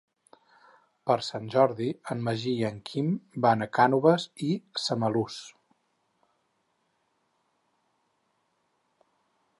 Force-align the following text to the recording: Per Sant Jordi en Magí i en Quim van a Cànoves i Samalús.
Per 1.09 1.17
Sant 1.25 1.49
Jordi 1.55 1.89
en 2.15 2.23
Magí 2.27 2.53
i 2.61 2.63
en 2.69 2.79
Quim 2.89 3.11
van 3.47 3.65
a 3.65 3.69
Cànoves 3.79 4.27
i 4.47 4.49
Samalús. 4.87 5.37